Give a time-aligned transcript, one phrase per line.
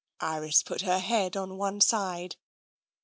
[0.33, 2.37] "Iris put her head on one side.